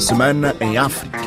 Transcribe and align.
Semana 0.00 0.56
em 0.62 0.78
África. 0.78 1.18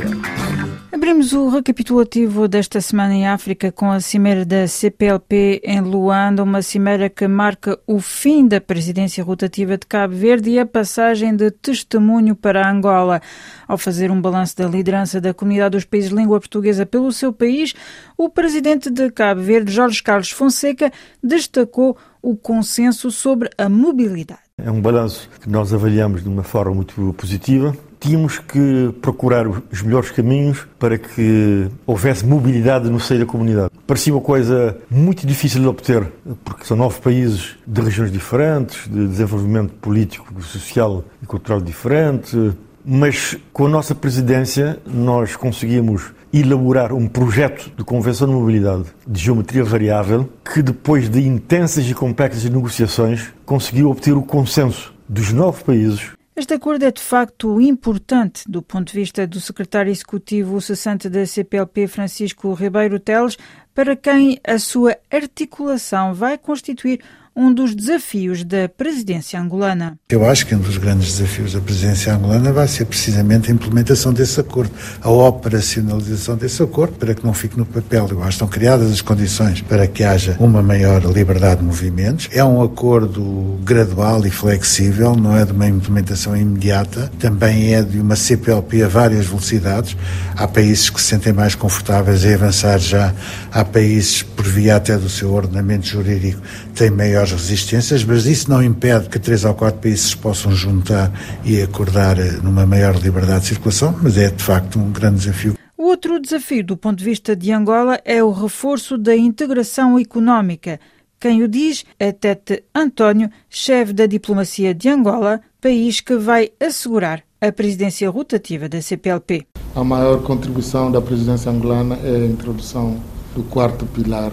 Abrimos 0.92 1.32
o 1.32 1.48
recapitulativo 1.48 2.48
desta 2.48 2.82
semana 2.82 3.14
em 3.14 3.28
África 3.28 3.72
com 3.72 3.92
a 3.92 4.00
cimeira 4.00 4.44
da 4.44 4.68
CPLP 4.68 5.62
em 5.64 5.80
Luanda, 5.80 6.42
uma 6.42 6.64
cimeira 6.64 7.08
que 7.08 7.28
marca 7.28 7.80
o 7.86 8.00
fim 8.00 8.48
da 8.48 8.60
presidência 8.60 9.24
rotativa 9.24 9.78
de 9.78 9.86
Cabo 9.86 10.16
Verde 10.16 10.50
e 10.50 10.60
a 10.60 10.66
passagem 10.66 11.36
de 11.36 11.52
testemunho 11.52 12.36
para 12.36 12.68
Angola. 12.68 13.22
Ao 13.68 13.78
fazer 13.78 14.10
um 14.10 14.20
balanço 14.20 14.58
da 14.58 14.68
liderança 14.68 15.22
da 15.22 15.36
comunidade 15.36 15.78
dos 15.78 15.86
países 15.86 16.10
de 16.10 16.16
língua 16.16 16.40
portuguesa 16.40 16.84
pelo 16.84 17.12
seu 17.12 17.32
país, 17.32 17.76
o 18.18 18.28
presidente 18.28 18.90
de 18.90 19.12
Cabo 19.12 19.42
Verde, 19.42 19.72
Jorge 19.72 20.02
Carlos 20.02 20.32
Fonseca, 20.32 20.92
destacou 21.24 21.96
o 22.24 22.36
consenso 22.36 23.12
sobre 23.12 23.52
a 23.56 23.70
mobilidade. 23.70 24.42
É 24.58 24.72
um 24.72 24.82
balanço 24.82 25.30
que 25.42 25.50
nós 25.50 25.74
avaliamos 25.74 26.24
de 26.24 26.30
uma 26.30 26.44
forma 26.44 26.74
muito 26.74 27.14
positiva. 27.18 27.76
Tínhamos 28.04 28.38
que 28.38 28.94
procurar 29.02 29.48
os 29.48 29.82
melhores 29.82 30.12
caminhos 30.12 30.68
para 30.78 30.98
que 30.98 31.70
houvesse 31.88 32.26
mobilidade 32.26 32.90
no 32.90 33.00
seio 33.00 33.22
da 33.22 33.26
comunidade. 33.26 33.72
Parecia 33.88 34.14
uma 34.14 34.22
coisa 34.22 34.78
muito 34.92 35.26
difícil 35.26 35.62
de 35.62 35.68
obter, 35.68 36.12
porque 36.44 36.66
são 36.66 36.76
nove 36.76 37.00
países 37.00 37.56
de 37.66 37.80
regiões 37.80 38.12
diferentes, 38.12 38.90
de 38.90 39.08
desenvolvimento 39.08 39.72
político, 39.76 40.28
social 40.42 41.06
e 41.22 41.26
cultural 41.26 41.62
diferente, 41.62 42.52
mas 42.84 43.38
com 43.54 43.68
a 43.68 43.70
nossa 43.70 43.96
presidência 43.96 44.80
nós 44.86 45.38
conseguimos 45.38 46.12
elaborar 46.34 46.92
um 46.92 47.08
projeto 47.08 47.72
de 47.78 47.86
convenção 47.86 48.28
de 48.28 48.34
mobilidade 48.34 48.84
de 49.08 49.22
geometria 49.22 49.64
variável 49.64 50.28
que 50.44 50.62
depois 50.62 51.08
de 51.08 51.26
intensas 51.26 51.90
e 51.90 51.94
complexas 51.94 52.44
negociações 52.44 53.30
conseguiu 53.46 53.90
obter 53.90 54.12
o 54.12 54.22
consenso 54.22 54.94
dos 55.08 55.32
nove 55.32 55.64
países 55.64 56.12
este 56.36 56.56
acordo 56.56 56.84
é 56.84 56.92
de 56.92 57.02
facto 57.02 57.62
importante 57.62 58.50
do 58.50 58.62
ponto 58.62 58.92
de 58.92 59.00
vista 59.00 59.28
do 59.28 59.40
secretário 59.40 59.92
executivo 59.92 60.60
cessante 60.60 61.08
da 61.08 61.26
CPLP, 61.26 61.88
Francisco 61.88 62.52
Ribeiro 62.54 63.00
Teles, 63.00 63.38
para 63.74 63.96
quem 63.96 64.40
a 64.44 64.58
sua 64.58 64.98
articulação 65.12 66.14
vai 66.14 66.38
constituir 66.38 67.02
um 67.36 67.54
dos 67.54 67.74
desafios 67.74 68.44
da 68.44 68.70
presidência 68.70 69.40
angolana. 69.40 69.98
Eu 70.10 70.26
acho 70.26 70.46
que 70.46 70.54
um 70.54 70.60
dos 70.60 70.78
grandes 70.78 71.18
desafios 71.18 71.54
da 71.54 71.62
presidência 71.62 72.14
angolana 72.14 72.54
vai 72.54 72.68
ser 72.68 72.86
precisamente 72.86 73.50
a 73.50 73.54
implementação 73.54 74.14
desse 74.14 74.40
acordo, 74.40 74.72
a 75.02 75.10
operacionalização 75.10 76.38
desse 76.38 76.62
acordo, 76.62 76.94
para 76.94 77.16
que 77.16 77.26
não 77.26 77.34
fique 77.34 77.58
no 77.58 77.66
papel. 77.66 78.08
Eu 78.10 78.20
acho 78.20 78.28
que 78.28 78.34
estão 78.34 78.48
criadas 78.48 78.92
as 78.92 79.02
condições 79.02 79.62
para 79.62 79.88
que 79.88 80.04
haja 80.04 80.36
uma 80.40 80.62
maior 80.62 81.04
liberdade 81.06 81.62
de 81.62 81.66
movimentos. 81.66 82.30
É 82.32 82.44
um 82.44 82.62
acordo 82.62 83.60
gradual 83.64 84.26
e 84.26 84.32
flexível, 84.32 85.16
não 85.16 85.36
é 85.36 85.46
de 85.46 85.52
uma 85.52 85.68
implementação 85.68 86.38
imediata, 86.38 87.12
também 87.20 87.74
é 87.74 87.82
de 87.82 88.00
uma 88.00 88.16
CPLP 88.16 88.84
a 88.84 88.88
várias 88.88 89.26
velocidades. 89.26 89.98
Há 90.36 90.48
países 90.48 90.90
que 90.90 91.02
se 91.02 91.08
sentem 91.08 91.34
mais 91.34 91.56
confortáveis 91.56 92.24
em 92.26 92.34
avançar 92.34 92.78
já, 92.78 93.14
há 93.52 93.66
países, 93.66 94.22
por 94.22 94.46
via 94.46 94.76
até 94.76 94.98
do 94.98 95.10
seu 95.10 95.34
ordenamento 95.34 95.88
jurídico, 95.88 96.42
têm 96.76 96.92
maior 96.92 97.23
maiores 97.24 97.32
resistências, 97.32 98.04
mas 98.04 98.26
isso 98.26 98.50
não 98.50 98.62
impede 98.62 99.08
que 99.08 99.18
três 99.18 99.46
ou 99.46 99.54
quatro 99.54 99.80
países 99.80 100.10
se 100.10 100.18
possam 100.18 100.52
juntar 100.52 101.12
e 101.46 101.62
acordar 101.62 102.20
eh, 102.20 102.32
numa 102.44 102.66
maior 102.66 102.96
liberdade 102.96 103.42
de 103.42 103.48
circulação, 103.48 103.98
mas 104.02 104.18
é 104.18 104.30
de 104.30 104.44
facto 104.44 104.78
um 104.78 104.92
grande 104.92 105.20
desafio. 105.20 105.56
O 105.78 105.84
outro 105.84 106.20
desafio 106.20 106.64
do 106.64 106.76
ponto 106.76 106.98
de 106.98 107.06
vista 107.06 107.36
de 107.36 107.52
Angola 107.52 108.00
é 108.04 108.24
o 108.24 108.32
reforço 108.32 108.98
da 108.98 109.16
integração 109.16 109.98
económica. 109.98 110.80
Quem 111.20 111.42
o 111.42 111.48
diz 111.48 111.86
é 111.98 112.12
Tete 112.12 112.64
António, 112.76 113.30
chefe 113.50 113.94
da 113.94 114.06
diplomacia 114.06 114.74
de 114.74 114.90
Angola, 114.90 115.40
país 115.62 116.02
que 116.02 116.18
vai 116.18 116.52
assegurar 116.60 117.24
a 117.40 117.52
presidência 117.52 118.10
rotativa 118.10 118.68
da 118.68 118.82
CPLP. 118.82 119.48
A 119.76 119.84
maior 119.84 120.22
contribuição 120.24 120.92
da 120.92 121.02
presidência 121.02 121.50
angolana 121.50 121.98
é 122.04 122.16
a 122.16 122.26
introdução 122.26 122.98
do 123.34 123.44
quarto 123.44 123.86
pilar 123.86 124.32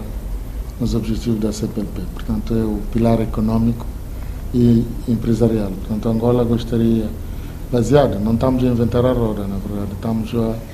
nos 0.81 0.95
objetivos 0.95 1.39
da 1.39 1.53
CPLP. 1.53 2.01
Portanto, 2.13 2.53
é 2.53 2.63
o 2.63 2.79
pilar 2.91 3.21
econômico 3.21 3.85
e 4.53 4.83
empresarial. 5.07 5.69
Portanto, 5.69 6.09
Angola 6.09 6.43
gostaria, 6.43 7.05
baseado, 7.71 8.19
não 8.19 8.33
estamos 8.33 8.63
a 8.63 8.67
inventar 8.67 9.05
a 9.05 9.13
roda, 9.13 9.47
na 9.47 9.57
verdade, 9.57 9.91
estamos 9.93 10.31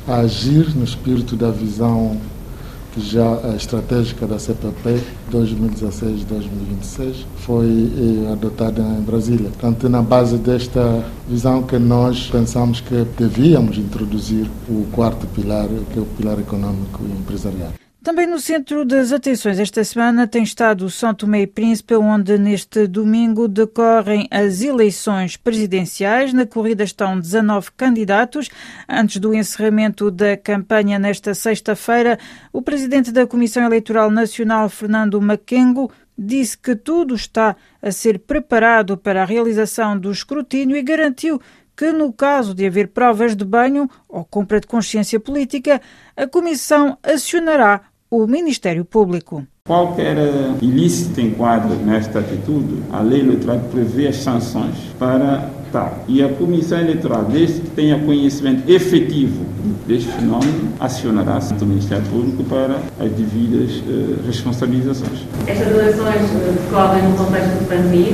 a, 0.07 0.21
agir 0.21 0.73
no 0.75 0.85
espírito 0.85 1.35
da 1.35 1.51
visão 1.51 2.17
já 2.99 3.39
a 3.43 3.55
estratégica 3.55 4.25
da 4.25 4.39
CPP 4.39 4.99
2016-2026 5.31 7.25
foi 7.35 7.67
eh, 7.67 8.31
adotada 8.31 8.81
em 8.81 9.01
Brasília. 9.01 9.49
Portanto, 9.49 9.87
na 9.87 10.01
base 10.01 10.37
desta 10.37 11.05
visão 11.29 11.61
que 11.61 11.77
nós 11.77 12.27
pensamos 12.27 12.81
que 12.81 13.05
devíamos 13.15 13.77
introduzir 13.77 14.49
o 14.67 14.87
quarto 14.91 15.27
pilar, 15.27 15.67
que 15.93 15.99
é 15.99 16.01
o 16.01 16.05
pilar 16.05 16.39
econômico 16.39 17.03
e 17.07 17.11
empresarial. 17.11 17.73
Também 18.03 18.27
no 18.27 18.39
centro 18.39 18.85
das 18.85 19.11
atenções 19.11 19.59
esta 19.59 19.83
semana 19.83 20.27
tem 20.27 20.43
estado 20.43 20.89
São 20.89 21.13
Tomé 21.13 21.41
e 21.41 21.47
Príncipe, 21.47 21.95
onde 21.95 22.37
neste 22.37 22.87
domingo 22.87 23.47
decorrem 23.47 24.27
as 24.31 24.61
eleições 24.61 25.35
presidenciais. 25.35 26.31
Na 26.31 26.45
corrida 26.45 26.83
estão 26.83 27.19
19 27.19 27.71
candidatos. 27.75 28.49
Antes 28.87 29.17
do 29.17 29.33
encerramento 29.33 30.09
da 30.09 30.37
campanha 30.37 30.97
nesta 30.97 31.33
sexta-feira, 31.33 32.17
o 32.53 32.61
presidente 32.61 33.11
da 33.11 33.27
Comissão 33.27 33.65
Eleitoral 33.65 34.09
Nacional, 34.09 34.69
Fernando 34.69 35.19
Maquengo, 35.19 35.91
disse 36.17 36.57
que 36.57 36.75
tudo 36.75 37.13
está 37.13 37.55
a 37.81 37.91
ser 37.91 38.19
preparado 38.19 38.95
para 38.95 39.21
a 39.21 39.25
realização 39.25 39.99
do 39.99 40.11
escrutínio 40.11 40.77
e 40.77 40.81
garantiu 40.81 41.41
que, 41.77 41.91
no 41.91 42.11
caso 42.11 42.55
de 42.55 42.65
haver 42.65 42.87
provas 42.87 43.35
de 43.35 43.45
banho 43.45 43.87
ou 44.09 44.25
compra 44.25 44.59
de 44.59 44.65
consciência 44.65 45.19
política, 45.19 45.79
a 46.15 46.25
Comissão 46.25 46.97
acionará 47.03 47.81
o 48.09 48.25
Ministério 48.25 48.83
Público. 48.83 49.45
Qualquer 49.67 50.17
ilícito 50.61 51.21
enquadro 51.21 51.75
nesta 51.75 52.19
atitude, 52.19 52.81
a 52.91 53.01
lei 53.01 53.19
eleitoral 53.19 53.59
prevê 53.69 54.07
as 54.07 54.15
sanções 54.15 54.75
para 54.97 55.51
tal. 55.71 56.05
E 56.07 56.23
a 56.23 56.29
Comissão 56.29 56.79
Eleitoral, 56.79 57.25
desde 57.25 57.61
que 57.61 57.69
tenha 57.71 57.99
conhecimento 57.99 58.67
efetivo 58.71 59.45
deste 59.85 60.09
fenómeno, 60.13 60.71
acionará 60.79 61.39
o 61.39 61.65
Ministério 61.65 62.05
Público 62.05 62.43
para 62.45 62.79
as 62.99 63.11
devidas 63.11 63.71
uh, 63.81 64.25
responsabilizações. 64.25 65.19
Estas 65.45 65.67
eleições 65.67 66.15
eh, 66.15 66.55
decorrem 66.63 67.03
no 67.03 67.17
contexto 67.17 67.59
de 67.59 67.65
pandemia, 67.65 68.13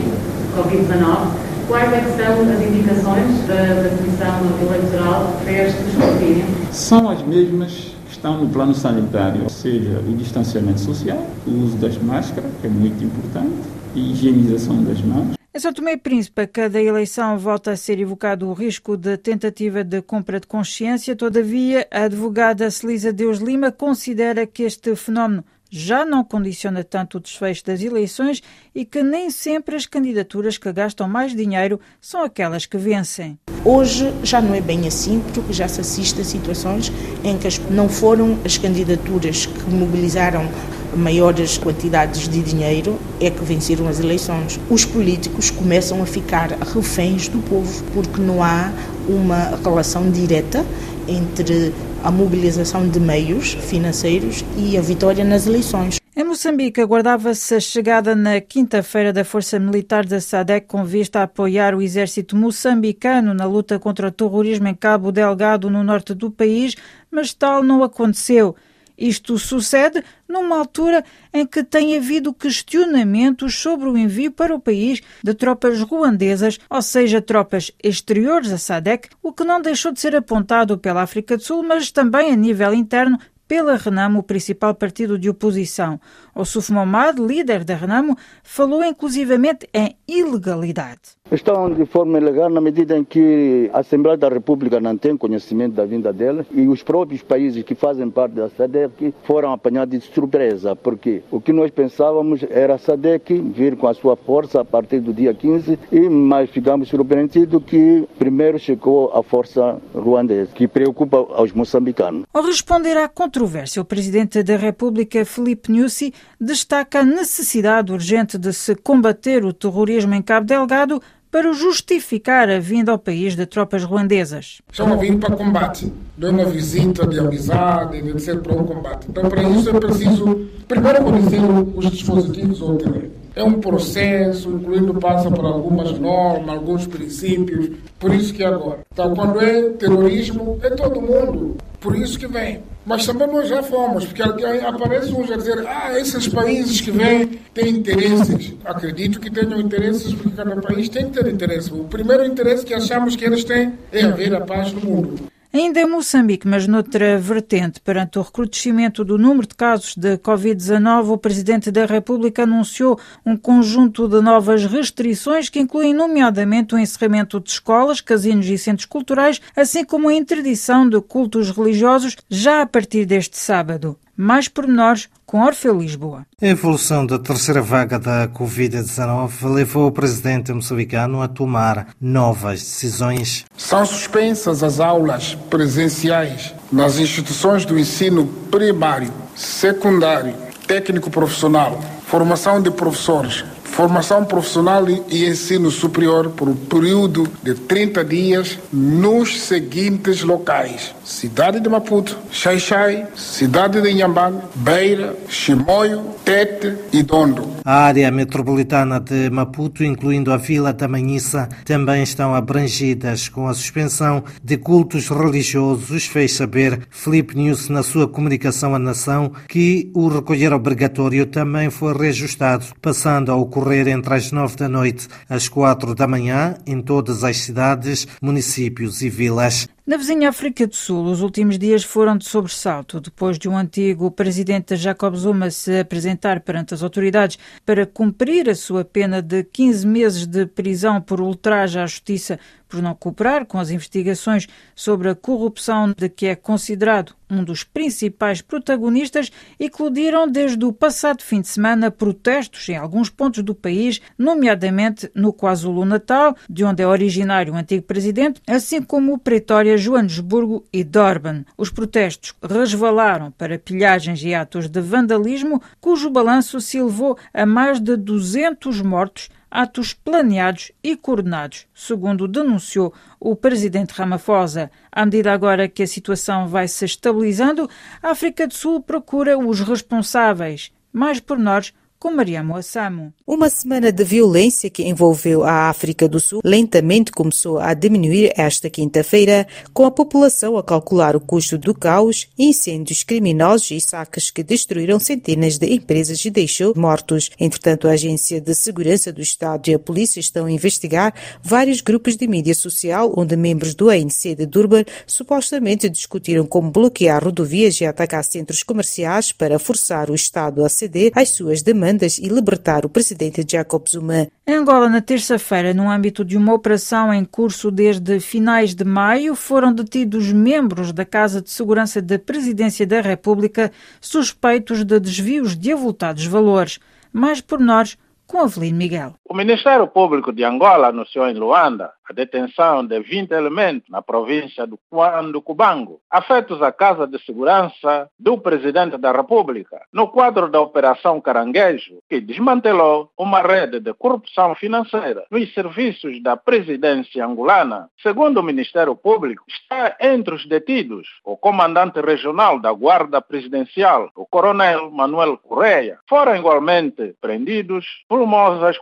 Covid-19. 0.58 1.53
Quais 1.68 1.94
é 1.94 2.02
são 2.18 2.42
as 2.42 2.62
indicações 2.62 3.48
da, 3.48 3.84
da 3.84 3.90
Comissão 3.98 4.42
Eleitoral 4.62 5.40
para 5.44 5.52
este 5.52 5.82
escrutínio? 5.82 6.46
São 6.72 7.10
as 7.10 7.22
mesmas 7.24 7.94
estão 8.24 8.38
no 8.38 8.50
plano 8.50 8.74
sanitário, 8.74 9.44
ou 9.44 9.50
seja, 9.50 10.00
o 10.00 10.16
distanciamento 10.16 10.80
social, 10.80 11.28
o 11.46 11.52
uso 11.64 11.76
das 11.78 11.98
máscaras, 11.98 12.50
que 12.62 12.68
é 12.68 12.70
muito 12.70 13.04
importante, 13.04 13.68
e 13.94 14.12
higienização 14.12 14.82
das 14.84 15.02
mãos. 15.02 15.36
Em 15.54 15.60
São 15.60 15.74
Tomé 15.74 15.94
e 15.94 15.98
Príncipe, 15.98 16.42
a 16.42 16.48
cada 16.48 16.82
eleição 16.82 17.38
volta 17.38 17.72
a 17.72 17.78
ser 17.78 18.00
evocado 18.00 18.48
o 18.48 18.54
risco 18.54 18.98
de 18.98 19.18
tentativa 19.18 19.84
de 19.84 20.02
compra 20.02 20.40
de 20.40 20.48
consciência. 20.48 21.16
Todavia, 21.16 21.86
a 21.92 22.04
advogada 22.04 22.72
Celisa 22.72 23.14
Deus 23.14 23.40
Lima 23.40 23.72
considera 23.72 24.48
que 24.48 24.64
este 24.64 24.96
fenómeno 24.96 25.44
já 25.76 26.06
não 26.06 26.24
condiciona 26.24 26.84
tanto 26.84 27.18
o 27.18 27.20
desfecho 27.20 27.66
das 27.66 27.82
eleições 27.82 28.44
e 28.76 28.86
que 28.86 29.02
nem 29.02 29.32
sempre 29.32 29.76
as 29.76 29.88
candidaturas 29.88 30.56
que 30.56 30.72
gastam 30.72 31.10
mais 31.10 31.36
dinheiro 31.36 31.80
são 32.00 32.24
aquelas 32.24 32.68
que 32.68 32.78
vencem. 32.78 33.40
Hoje 33.66 34.14
já 34.22 34.40
não 34.40 34.54
é 34.54 34.62
bem 34.62 34.88
assim, 34.88 35.20
porque 35.34 35.52
já 35.52 35.68
se 35.68 35.82
assiste 35.82 36.22
a 36.22 36.24
situações 36.24 36.92
em 37.24 37.40
que 37.40 37.48
não 37.72 37.90
foram 37.90 38.38
as 38.46 38.56
candidaturas 38.56 39.48
que 39.48 39.70
mobilizaram 39.72 40.48
maiores 40.96 41.58
quantidades 41.58 42.28
de 42.30 42.44
dinheiro 42.44 43.00
é 43.20 43.32
que 43.32 43.44
venceram 43.44 43.88
as 43.88 44.00
eleições. 44.00 44.60
Os 44.70 44.86
políticos 44.86 45.50
começam 45.50 46.04
a 46.04 46.06
ficar 46.06 46.52
reféns 46.52 47.28
do 47.28 47.40
povo, 47.40 47.84
porque 47.96 48.22
não 48.22 48.44
há 48.44 48.72
uma 49.08 49.58
relação 49.64 50.12
direta 50.12 50.64
entre 51.08 51.74
a 52.04 52.12
mobilização 52.12 52.88
de 52.88 53.00
meios 53.00 53.54
financeiros 53.54 54.44
e 54.58 54.78
a 54.78 54.82
vitória 54.82 55.24
nas 55.24 55.48
eleições. 55.48 55.98
Em 56.16 56.24
Moçambique, 56.24 56.80
aguardava-se 56.80 57.56
a 57.56 57.60
chegada 57.60 58.16
na 58.16 58.40
quinta-feira 58.40 59.12
da 59.12 59.26
Força 59.26 59.58
Militar 59.58 60.06
da 60.06 60.22
SADEC 60.22 60.68
com 60.68 60.86
vista 60.86 61.22
a 61.22 61.24
apoiar 61.24 61.74
o 61.74 61.82
exército 61.82 62.36
moçambicano 62.36 63.34
na 63.34 63.46
luta 63.46 63.80
contra 63.80 64.10
o 64.10 64.12
terrorismo 64.12 64.68
em 64.68 64.76
Cabo 64.76 65.12
Delgado, 65.12 65.72
no 65.72 65.84
norte 65.84 66.14
do 66.14 66.30
país, 66.30 66.76
mas 67.10 67.34
tal 67.34 67.64
não 67.64 67.82
aconteceu. 67.82 68.56
Isto 69.04 69.38
sucede 69.38 70.02
numa 70.30 70.58
altura 70.58 71.04
em 71.34 71.46
que 71.46 71.62
tem 71.62 71.98
havido 71.98 72.34
questionamentos 72.34 73.54
sobre 73.60 73.90
o 73.90 73.98
envio 73.98 74.32
para 74.32 74.56
o 74.56 74.62
país 74.62 75.02
de 75.22 75.34
tropas 75.34 75.82
ruandesas, 75.82 76.58
ou 76.70 76.82
seja, 76.82 77.22
tropas 77.22 77.70
exteriores 77.84 78.54
à 78.54 78.58
SADEC, 78.58 79.10
o 79.22 79.34
que 79.34 79.44
não 79.44 79.62
deixou 79.62 79.92
de 79.92 80.00
ser 80.00 80.16
apontado 80.16 80.78
pela 80.78 81.02
África 81.02 81.36
do 81.36 81.44
Sul, 81.44 81.64
mas 81.64 81.92
também 81.92 82.32
a 82.32 82.36
nível 82.38 82.74
interno 82.74 83.20
pela 83.46 83.76
Renamo, 83.76 84.20
o 84.20 84.24
principal 84.24 84.74
partido 84.74 85.20
de 85.20 85.30
oposição. 85.30 86.00
Ossuf 86.34 86.72
Momad, 86.72 87.20
líder 87.20 87.66
da 87.66 87.76
Renamo, 87.76 88.18
falou 88.42 88.86
inclusivamente 88.86 89.68
em 89.74 89.98
ilegalidade. 90.08 91.02
Estão 91.34 91.74
de 91.74 91.84
forma 91.88 92.20
ilegal 92.20 92.48
na 92.48 92.62
medida 92.62 92.96
em 92.96 93.04
que 93.04 93.68
a 93.74 93.80
Assembleia 93.80 94.16
da 94.16 94.30
República 94.30 94.80
não 94.80 94.96
tem 94.96 95.18
conhecimento 95.18 95.74
da 95.74 95.84
vinda 95.84 96.14
deles 96.14 96.46
e 96.52 96.68
os 96.68 96.84
próprios 96.84 97.24
países 97.24 97.64
que 97.64 97.74
fazem 97.74 98.08
parte 98.12 98.34
da 98.34 98.50
SADC 98.50 99.12
foram 99.24 99.52
apanhados 99.52 100.00
de 100.00 100.14
surpresa, 100.14 100.76
porque 100.76 101.24
o 101.32 101.42
que 101.42 101.52
nós 101.52 101.72
pensávamos 101.72 102.46
era 102.52 102.76
a 102.76 102.78
SADC 102.78 103.42
vir 103.52 103.76
com 103.76 103.88
a 103.88 103.96
sua 103.96 104.16
força 104.16 104.62
a 104.62 104.66
partir 104.66 105.00
do 105.00 105.12
dia 105.12 105.34
15, 105.34 105.80
e 105.92 106.08
mas 106.08 106.52
ficamos 106.52 106.88
surpreendidos 106.90 107.64
que 107.64 108.08
primeiro 108.20 108.60
chegou 108.60 109.12
a 109.12 109.24
força 109.24 109.82
ruandesa, 109.92 110.52
que 110.54 110.68
preocupa 110.68 111.18
aos 111.18 111.52
moçambicanos. 111.52 112.26
Ao 112.32 112.44
responder 112.44 112.96
à 112.96 113.10
controvérsia, 113.10 113.82
o 113.82 113.86
Presidente 113.86 114.44
da 114.44 114.56
República, 114.56 115.26
Felipe 115.26 115.72
Nyusi, 115.72 116.14
destaca 116.40 117.00
a 117.00 117.04
necessidade 117.04 117.92
urgente 117.92 118.38
de 118.38 118.54
se 118.54 118.76
combater 118.76 119.44
o 119.44 119.52
terrorismo 119.52 120.14
em 120.14 120.22
Cabo 120.22 120.46
Delgado 120.46 121.02
para 121.34 121.52
justificar 121.52 122.48
a 122.48 122.60
vinda 122.60 122.92
ao 122.92 123.00
país 123.00 123.36
de 123.36 123.48
tropas 123.48 123.84
ruandesas. 123.84 124.62
Estão 124.72 124.96
vir 125.00 125.18
para 125.18 125.36
combate, 125.36 125.92
não 126.16 126.28
é 126.28 126.32
uma 126.32 126.46
visita 126.46 127.08
de 127.08 127.18
amizade, 127.18 128.00
de 128.04 128.22
ser 128.22 128.40
para 128.40 128.54
um 128.54 128.64
combate. 128.64 129.08
Então, 129.10 129.28
para 129.28 129.42
isso 129.42 129.68
é 129.68 129.80
preciso, 129.80 130.48
primeiro, 130.68 131.04
conhecer 131.04 131.40
os 131.76 131.90
dispositivos 131.90 132.62
ao 132.62 132.76
terreno. 132.76 133.12
É 133.36 133.44
um 133.44 133.54
processo, 133.54 134.48
incluindo 134.48 134.94
passa 134.94 135.32
por 135.32 135.44
algumas 135.44 135.98
normas, 135.98 136.50
alguns 136.50 136.86
princípios. 136.86 137.78
Por 137.98 138.14
isso 138.14 138.32
que 138.32 138.44
agora. 138.44 138.82
Então, 138.94 139.16
quando 139.16 139.42
é 139.42 139.72
terrorismo, 139.72 140.60
é 140.62 140.70
todo 140.70 141.02
mundo. 141.02 141.58
Por 141.80 141.96
isso 141.96 142.20
que 142.20 142.28
vem. 142.28 142.62
Mas 142.86 143.06
também 143.06 143.28
nós 143.28 143.48
já 143.48 143.64
fomos, 143.64 144.06
porque 144.06 144.22
aparece 144.22 145.14
uns 145.14 145.32
a 145.32 145.38
dizer, 145.38 145.66
ah, 145.66 145.98
esses 145.98 146.28
países 146.28 146.82
que 146.82 146.92
vêm 146.92 147.28
têm 147.54 147.70
interesses. 147.70 148.54
Acredito 148.66 149.20
que 149.20 149.32
tenham 149.32 149.60
interesses, 149.60 150.14
porque 150.14 150.36
cada 150.36 150.56
país 150.62 150.90
tem 150.90 151.10
que 151.10 151.24
ter 151.24 151.32
interesse. 151.32 151.72
O 151.72 151.86
primeiro 151.86 152.26
interesse 152.26 152.66
que 152.66 152.74
achamos 152.74 153.16
que 153.16 153.24
eles 153.26 153.44
têm 153.44 153.74
é 153.92 154.04
haver 154.04 154.36
a 154.36 154.42
paz 154.42 154.74
no 154.74 154.82
mundo. 154.82 155.33
Ainda 155.56 155.80
em 155.80 155.88
Moçambique, 155.88 156.48
mas 156.48 156.66
noutra 156.66 157.20
vertente, 157.20 157.80
perante 157.80 158.18
o 158.18 158.24
recrudescimento 158.24 159.06
do 159.06 159.20
número 159.20 159.46
de 159.46 159.54
casos 159.54 159.96
de 159.96 160.18
Covid-19, 160.18 161.12
o 161.12 161.18
Presidente 161.18 161.70
da 161.70 161.86
República 161.86 162.42
anunciou 162.42 163.00
um 163.24 163.38
conjunto 163.38 164.08
de 164.08 164.20
novas 164.20 164.66
restrições 164.66 165.50
que 165.50 165.60
incluem, 165.60 165.94
nomeadamente, 165.94 166.74
o 166.74 166.80
encerramento 166.80 167.40
de 167.40 167.52
escolas, 167.52 168.02
casinos 168.02 168.48
e 168.48 168.58
centros 168.58 168.88
culturais, 168.88 169.40
assim 169.56 169.86
como 169.86 170.10
a 170.10 170.14
interdição 170.16 170.90
de 170.90 171.00
cultos 171.00 171.52
religiosos 171.52 172.18
já 172.28 172.64
a 172.64 172.66
partir 172.66 173.06
deste 173.06 173.38
sábado. 173.38 173.96
Mais 174.16 174.48
pormenores 174.48 175.10
com 175.26 175.42
Orfeu 175.44 175.80
Lisboa. 175.80 176.26
A 176.42 176.46
evolução 176.46 177.06
da 177.06 177.18
terceira 177.18 177.62
vaga 177.62 177.98
da 177.98 178.28
Covid-19 178.28 179.52
levou 179.52 179.88
o 179.88 179.92
presidente 179.92 180.54
moçambicano 180.54 181.22
a 181.22 181.28
tomar 181.28 181.88
novas 182.00 182.60
decisões. 182.60 183.46
São 183.58 183.86
suspensas 183.86 184.62
as 184.64 184.80
aulas 184.80 185.36
presenciais 185.50 186.54
nas 186.72 187.00
instituições 187.00 187.66
do 187.66 187.78
ensino 187.80 188.28
primário, 188.52 189.12
secundário, 189.36 190.36
técnico 190.68 191.10
profissional, 191.10 191.82
formação 192.06 192.62
de 192.62 192.70
professores, 192.70 193.44
formação 193.74 194.24
profissional 194.24 194.88
e 194.88 195.26
ensino 195.26 195.72
superior 195.72 196.30
por 196.30 196.48
um 196.48 196.56
período 196.56 197.28
de 197.42 197.56
30 197.56 198.06
dias 198.06 198.60
nos 198.72 199.42
seguintes 199.42 200.22
locais: 200.22 200.94
cidade 201.04 201.60
de 201.60 201.68
Maputo, 201.68 202.18
Xaixai, 202.32 203.08
cidade 203.16 203.82
de 203.82 203.90
Inhambane, 203.90 204.40
Beira, 204.56 205.16
Chimoio, 205.28 206.04
Tete 206.24 206.76
e 206.92 207.02
Dondo. 207.02 207.52
A 207.66 207.86
área 207.86 208.12
metropolitana 208.12 209.00
de 209.00 209.30
Maputo, 209.30 209.84
incluindo 209.84 210.32
a 210.32 210.38
Vila 210.38 210.72
da 210.72 210.88
Manhissa, 210.88 211.50
também 211.66 212.04
estão 212.04 212.36
abrangidas 212.36 213.28
com 213.28 213.48
a 213.48 213.54
suspensão 213.54 214.24
de 214.44 214.58
cultos 214.58 215.10
religiosos, 215.10 216.06
fez 216.06 216.34
saber 216.34 216.88
Felipe 216.92 217.36
News 217.36 217.70
na 217.70 217.82
sua 217.82 218.08
comunicação 218.08 218.76
à 218.76 218.80
nação 218.80 219.32
que 219.48 219.90
o 219.96 220.10
recolher 220.10 220.54
obrigatório 220.54 221.26
também 221.26 221.70
foi 221.70 221.94
reajustado, 221.98 222.66
passando 222.82 223.32
a 223.32 223.36
ocorrer 223.36 223.63
ocorrer 223.64 223.88
entre 223.88 224.14
as 224.14 224.32
nove 224.32 224.58
da 224.58 224.68
noite 224.68 225.08
às 225.30 225.48
quatro 225.48 225.96
da 225.96 226.06
manhã 226.06 226.58
em 226.68 226.82
todas 226.82 227.24
as 227.24 227.38
cidades, 227.38 228.06
municípios 228.22 229.02
e 229.02 229.10
vilas. 229.10 229.70
Na 229.86 229.98
vizinha 229.98 230.30
África 230.30 230.68
do 230.68 230.76
Sul, 230.76 231.06
os 231.06 231.22
últimos 231.22 231.58
dias 231.58 231.84
foram 231.84 232.18
de 232.18 232.26
sobressalto 232.26 233.00
depois 233.00 233.38
de 233.38 233.50
um 233.50 233.58
antigo 233.58 234.12
presidente 234.12 234.76
Jacob 234.76 235.16
Zuma 235.16 235.50
se 235.50 235.80
apresentar 235.80 236.42
perante 236.42 236.74
as 236.74 236.84
autoridades 236.84 237.38
para 237.66 237.86
cumprir 237.86 238.50
a 238.50 238.56
sua 238.56 238.84
pena 238.84 239.22
de 239.22 239.44
15 239.44 239.88
meses 239.88 240.26
de 240.26 240.46
prisão 240.46 241.02
por 241.02 241.20
ultraje 241.20 241.80
à 241.80 241.86
justiça 241.86 242.40
por 242.74 242.82
não 242.82 242.96
cooperar 242.96 243.46
com 243.46 243.60
as 243.60 243.70
investigações 243.70 244.48
sobre 244.74 245.08
a 245.08 245.14
corrupção 245.14 245.94
de 245.96 246.10
que 246.10 246.26
é 246.26 246.36
considerado 246.36 247.14
um 247.30 247.44
dos 247.44 247.64
principais 247.64 248.42
protagonistas, 248.42 249.32
eclodiram 249.60 250.28
desde 250.28 250.66
o 250.66 250.74
passado 250.74 251.22
fim 251.22 251.42
de 251.42 251.48
semana 251.48 251.92
protestos 251.92 252.68
em 252.70 252.76
alguns 252.76 253.12
pontos 253.12 253.44
do 253.44 253.54
país, 253.54 254.02
nomeadamente 254.18 255.10
no 255.14 255.32
KwaZulu-Natal, 255.32 256.36
de 256.50 256.64
onde 256.64 256.82
é 256.82 256.88
originário 256.88 257.54
o 257.54 257.56
antigo 257.56 257.84
presidente, 257.84 258.42
assim 258.48 258.82
como 258.82 259.14
o 259.14 259.20
Pretória 259.20 259.78
Joanesburgo 259.78 260.66
e 260.74 260.84
Durban. 260.84 261.46
Os 261.56 261.70
protestos 261.70 262.34
resvalaram 262.42 263.32
para 263.32 263.60
pilhagens 263.60 264.24
e 264.24 264.34
atos 264.34 264.68
de 264.68 264.82
vandalismo, 264.82 265.62
cujo 265.80 266.10
balanço 266.10 266.60
se 266.60 266.80
elevou 266.80 267.18
a 267.32 267.46
mais 267.46 267.80
de 267.80 267.96
200 267.96 268.82
mortos 268.82 269.30
atos 269.54 269.94
planeados 269.94 270.72
e 270.84 270.98
coordenados, 270.98 271.68
segundo 271.76 272.28
denunciou 272.28 272.92
o 273.20 273.36
presidente 273.36 273.92
Ramaphosa. 273.92 274.72
À 274.92 275.06
medida 275.06 275.32
agora 275.32 275.70
que 275.70 275.84
a 275.84 275.88
situação 275.88 276.48
vai 276.48 276.68
se 276.68 276.84
estabilizando, 276.86 277.70
a 278.02 278.10
África 278.10 278.48
do 278.48 278.54
Sul 278.56 278.82
procura 278.82 279.38
os 279.38 279.60
responsáveis. 279.60 280.72
Mais 280.92 281.20
pormenores 281.20 281.72
com 282.04 282.12
Maria 282.12 282.44
Moassamo. 282.44 283.14
Uma 283.26 283.50
semana 283.50 283.90
de 283.90 284.04
violência 284.04 284.70
que 284.70 284.84
envolveu 284.84 285.46
a 285.46 285.70
África 285.70 286.06
do 286.06 286.20
Sul 286.20 286.42
lentamente 286.44 287.14
começou 287.14 287.60
a 287.60 287.74
diminuir 287.74 288.34
esta 288.36 288.70
quinta-feira, 288.70 289.48
com 289.74 289.86
a 289.86 289.92
população 289.92 290.58
a 290.58 290.64
calcular 290.64 291.16
o 291.16 291.22
custo 291.22 291.58
do 291.58 291.74
caos, 291.74 292.28
incêndios 292.38 293.04
criminosos 293.04 293.72
e 293.72 293.80
saques 293.80 294.30
que 294.30 294.44
destruíram 294.44 295.00
centenas 295.00 295.58
de 295.58 295.74
empresas 295.74 296.26
e 296.26 296.30
deixou 296.30 296.74
mortos. 296.76 297.32
Entretanto, 297.40 297.88
a 297.88 297.92
Agência 297.92 298.42
de 298.42 298.54
Segurança 298.54 299.10
do 299.10 299.22
Estado 299.22 299.70
e 299.70 299.74
a 299.74 299.80
polícia 299.80 300.20
estão 300.20 300.46
a 300.46 300.52
investigar 300.52 301.14
vários 301.42 301.80
grupos 301.80 302.18
de 302.18 302.28
mídia 302.28 302.54
social 302.54 303.14
onde 303.16 303.38
membros 303.38 303.74
do 303.74 303.90
ANC 303.90 304.36
de 304.36 304.46
Durban 304.46 304.84
supostamente 305.08 305.88
discutiram 305.88 306.46
como 306.46 306.70
bloquear 306.70 307.24
rodovias 307.24 307.80
e 307.80 307.86
atacar 307.86 308.26
centros 308.26 308.62
comerciais 308.62 309.32
para 309.32 309.58
forçar 309.58 310.10
o 310.10 310.16
Estado 310.16 310.66
a 310.66 310.68
ceder 310.68 311.14
às 311.16 311.30
suas 311.30 311.62
demandas 311.62 311.93
e 312.02 312.28
libertar 312.28 312.86
o 312.86 312.90
presidente 312.90 313.46
Jacob 313.50 313.88
Zuma. 313.88 314.28
Em 314.48 314.56
Angola, 314.56 314.90
na 314.90 315.02
terça-feira, 315.02 315.74
no 315.74 315.90
âmbito 315.90 316.26
de 316.26 316.36
uma 316.36 316.54
operação 316.54 317.14
em 317.14 317.24
curso 317.24 317.70
desde 317.70 318.20
finais 318.20 318.74
de 318.74 318.84
maio, 318.84 319.36
foram 319.36 319.74
detidos 319.74 320.32
membros 320.32 320.92
da 320.92 321.06
Casa 321.06 321.42
de 321.42 321.50
Segurança 321.50 322.02
da 322.02 322.18
Presidência 322.18 322.86
da 322.86 323.02
República 323.02 323.72
suspeitos 324.02 324.84
de 324.84 325.00
desvios 325.00 325.56
de 325.56 325.72
avultados 325.72 326.26
valores. 326.26 326.80
Mais 327.12 327.42
pormenores 327.42 327.98
com 328.28 328.40
Avelino 328.40 328.78
Miguel. 328.78 329.16
O 329.26 329.34
Ministério 329.34 329.88
Público 329.88 330.32
de 330.32 330.44
Angola 330.44 330.88
anunciou 330.88 331.28
em 331.28 331.34
Luanda 331.34 331.92
a 332.10 332.14
detenção 332.14 332.86
de 332.86 333.00
20 333.00 333.32
elementos 333.32 333.90
na 333.90 334.02
província 334.02 334.68
do 334.68 334.78
Cuando 334.90 335.42
Cubango, 335.42 336.02
afetos 336.10 336.62
à 336.62 336.72
Casa 336.72 337.08
de 337.08 337.18
Segurança 337.24 338.10
do 338.20 338.38
Presidente 338.38 338.98
da 338.98 339.12
República, 339.12 339.82
no 339.92 340.10
quadro 340.10 340.50
da 340.50 340.60
Operação 340.60 341.22
Caranguejo, 341.22 342.00
que 342.10 342.20
desmantelou 342.20 343.10
uma 343.18 343.42
rede 343.42 343.80
de 343.80 343.94
corrupção 343.94 344.54
financeira 344.56 345.24
nos 345.32 345.54
serviços 345.54 346.22
da 346.22 346.36
presidência 346.36 347.26
angolana. 347.26 347.90
Segundo 348.02 348.40
o 348.40 348.44
Ministério 348.44 348.96
Público, 348.96 349.44
está 349.48 349.96
entre 350.02 350.36
os 350.36 350.46
detidos 350.46 351.08
o 351.24 351.38
comandante 351.38 352.02
regional 352.02 352.60
da 352.60 352.72
Guarda 352.72 353.22
Presidencial, 353.22 354.12
o 354.16 354.26
coronel 354.26 354.92
Manuel 354.92 355.38
Correia. 355.38 356.00
Foram 356.08 356.36
igualmente 356.36 357.16
prendidos 357.22 357.86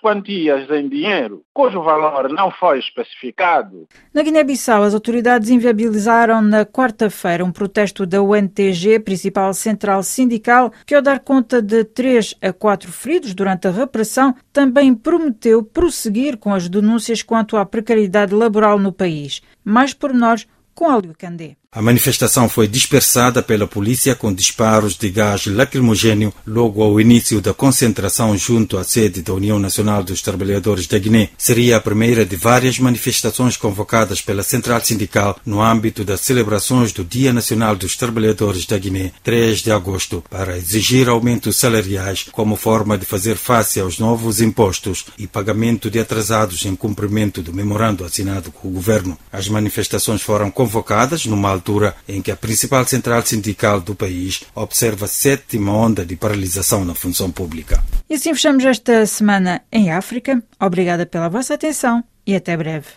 quantias 0.01 0.69
em 0.69 0.87
dinheiro, 0.87 1.43
cujo 1.53 1.81
valor 1.81 2.29
não 2.29 2.51
foi 2.51 2.79
especificado. 2.79 3.87
Na 4.13 4.23
Guiné-Bissau, 4.23 4.83
as 4.83 4.93
autoridades 4.93 5.49
inviabilizaram 5.49 6.41
na 6.41 6.65
quarta-feira 6.65 7.45
um 7.45 7.51
protesto 7.51 8.05
da 8.05 8.21
UNTG, 8.21 8.99
principal 8.99 9.53
central 9.53 10.03
sindical, 10.03 10.71
que, 10.85 10.95
ao 10.95 11.01
dar 11.01 11.19
conta 11.19 11.61
de 11.61 11.83
três 11.83 12.35
a 12.41 12.51
quatro 12.51 12.91
feridos 12.91 13.33
durante 13.33 13.67
a 13.67 13.71
repressão, 13.71 14.35
também 14.51 14.93
prometeu 14.93 15.63
prosseguir 15.63 16.37
com 16.37 16.53
as 16.53 16.67
denúncias 16.67 17.23
quanto 17.23 17.57
à 17.57 17.65
precariedade 17.65 18.33
laboral 18.33 18.77
no 18.79 18.91
país. 18.91 19.41
Mais 19.63 19.93
pormenores 19.93 20.47
com 20.73 20.89
Alio 20.89 21.13
Candé. 21.17 21.60
A 21.73 21.81
manifestação 21.81 22.49
foi 22.49 22.67
dispersada 22.67 23.41
pela 23.41 23.65
polícia 23.65 24.13
com 24.13 24.33
disparos 24.33 24.93
de 24.97 25.09
gás 25.09 25.45
lacrimogênio 25.45 26.33
logo 26.45 26.83
ao 26.83 26.99
início 26.99 27.39
da 27.39 27.53
concentração 27.53 28.37
junto 28.37 28.77
à 28.77 28.83
sede 28.83 29.21
da 29.21 29.33
União 29.33 29.57
Nacional 29.57 30.03
dos 30.03 30.21
Trabalhadores 30.21 30.85
da 30.85 30.99
Guiné. 30.99 31.29
Seria 31.37 31.77
a 31.77 31.79
primeira 31.79 32.25
de 32.25 32.35
várias 32.35 32.77
manifestações 32.77 33.55
convocadas 33.55 34.19
pela 34.19 34.43
Central 34.43 34.81
Sindical 34.83 35.39
no 35.45 35.61
âmbito 35.61 36.03
das 36.03 36.19
celebrações 36.19 36.91
do 36.91 37.05
Dia 37.05 37.31
Nacional 37.31 37.73
dos 37.73 37.95
Trabalhadores 37.95 38.65
da 38.65 38.77
Guiné, 38.77 39.13
3 39.23 39.59
de 39.59 39.71
agosto, 39.71 40.21
para 40.29 40.57
exigir 40.57 41.07
aumentos 41.07 41.55
salariais 41.55 42.25
como 42.33 42.57
forma 42.57 42.97
de 42.97 43.05
fazer 43.05 43.37
face 43.37 43.79
aos 43.79 43.97
novos 43.97 44.41
impostos 44.41 45.05
e 45.17 45.25
pagamento 45.25 45.89
de 45.89 45.99
atrasados 45.99 46.65
em 46.65 46.75
cumprimento 46.75 47.41
do 47.41 47.53
memorando 47.53 48.03
assinado 48.03 48.51
com 48.51 48.67
o 48.67 48.71
governo. 48.71 49.17
As 49.31 49.47
manifestações 49.47 50.21
foram 50.21 50.51
convocadas 50.51 51.25
numa 51.25 51.60
altura 51.61 51.95
em 52.07 52.21
que 52.21 52.31
a 52.31 52.35
principal 52.35 52.85
central 52.85 53.21
sindical 53.23 53.79
do 53.79 53.93
país 53.93 54.41
observa 54.55 55.05
a 55.05 55.07
sétima 55.07 55.71
onda 55.71 56.03
de 56.03 56.15
paralisação 56.15 56.83
na 56.83 56.95
função 56.95 57.31
pública. 57.31 57.81
E 58.09 58.15
assim 58.15 58.33
fechamos 58.33 58.65
esta 58.65 59.05
semana 59.05 59.61
em 59.71 59.91
África. 59.91 60.41
Obrigada 60.59 61.05
pela 61.05 61.29
vossa 61.29 61.53
atenção 61.53 62.03
e 62.25 62.35
até 62.35 62.57
breve. 62.57 62.87